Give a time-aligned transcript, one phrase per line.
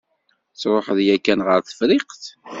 [0.59, 2.23] Truḥeḍ yakan ɣer Tefriqt?